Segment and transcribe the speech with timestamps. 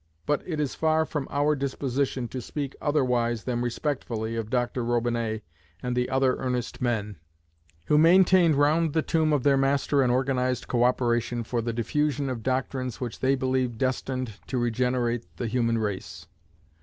[0.25, 5.43] But it is far from our disposition to speak otherwise than respectfully of Dr Robinet
[5.83, 7.17] and the other earnest men,
[7.85, 12.31] who maintain round the tomb of their master an organized co operation for the diffusion
[12.31, 16.25] of doctrines which they believe destined to regenerate the human race.